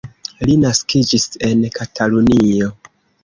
[0.49, 2.71] Li naskiĝis en Katalunio.